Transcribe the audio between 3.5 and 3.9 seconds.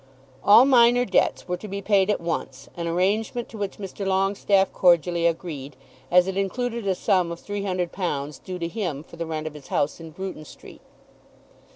which